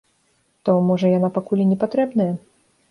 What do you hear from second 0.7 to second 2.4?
можа, яна пакуль і не патрэбная?